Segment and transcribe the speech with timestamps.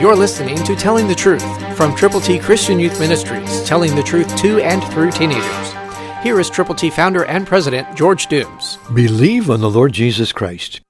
[0.00, 4.36] You're listening to Telling the Truth from Triple T Christian Youth Ministries, telling the truth
[4.36, 5.72] to and through teenagers.
[6.22, 8.78] Here is Triple T founder and president George Dooms.
[8.94, 10.80] Believe on the Lord Jesus Christ.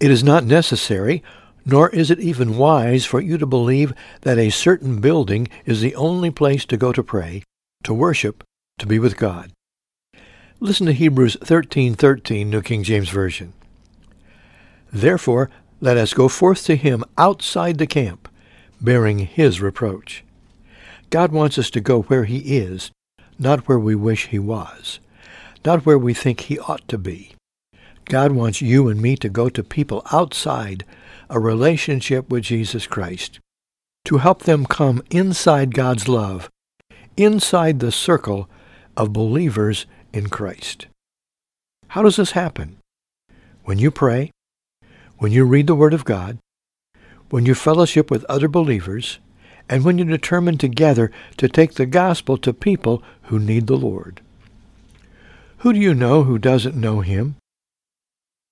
[0.00, 1.22] It is not necessary,
[1.64, 5.94] nor is it even wise for you to believe that a certain building is the
[5.94, 7.42] only place to go to pray,
[7.84, 8.44] to worship,
[8.78, 9.50] to be with God.
[10.60, 13.54] Listen to Hebrews 13:13, New King James Version.
[14.92, 15.48] Therefore,
[15.80, 18.28] let us go forth to him outside the camp,
[18.80, 20.24] bearing his reproach.
[21.10, 22.90] God wants us to go where he is,
[23.38, 24.98] not where we wish he was,
[25.64, 27.32] not where we think he ought to be.
[28.06, 30.84] God wants you and me to go to people outside
[31.28, 33.40] a relationship with Jesus Christ,
[34.04, 36.48] to help them come inside God's love,
[37.16, 38.48] inside the circle
[38.96, 40.86] of believers in Christ.
[41.88, 42.78] How does this happen?
[43.64, 44.30] When you pray,
[45.18, 46.38] when you read the Word of God,
[47.30, 49.18] when you fellowship with other believers,
[49.68, 54.20] and when you determine together to take the gospel to people who need the Lord.
[55.58, 57.36] Who do you know who doesn't know him?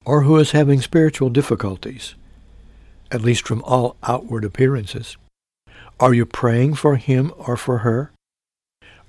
[0.05, 2.15] Or who is having spiritual difficulties,
[3.11, 5.17] at least from all outward appearances?
[6.01, 8.11] Are you praying for him or for her?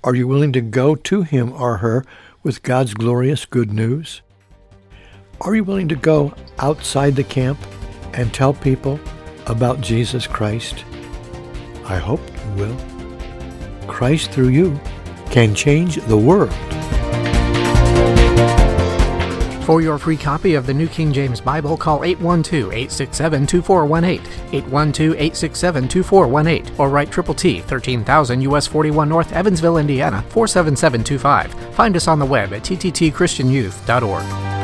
[0.04, 2.04] Are you willing to go to him or her
[2.42, 4.22] with God's glorious good news?
[5.40, 7.58] Are you willing to go outside the camp
[8.14, 8.98] and tell people
[9.46, 10.84] about Jesus Christ?
[11.84, 12.76] I hope you will.
[13.86, 14.80] Christ through you
[15.30, 16.52] can change the world.
[19.66, 24.20] For your free copy of the New King James Bible, call 812-867-2418,
[24.52, 31.74] 812-867-2418, or write Triple T, 13,000 US 41 North, Evansville, Indiana, 47725.
[31.74, 34.55] Find us on the web at tttchristianyouth.org.